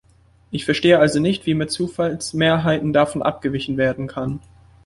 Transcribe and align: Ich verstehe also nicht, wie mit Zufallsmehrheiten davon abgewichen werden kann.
Ich 0.49 0.65
verstehe 0.65 0.97
also 0.97 1.19
nicht, 1.19 1.45
wie 1.45 1.53
mit 1.53 1.69
Zufallsmehrheiten 1.69 2.91
davon 2.91 3.21
abgewichen 3.21 3.77
werden 3.77 4.07
kann. 4.07 4.39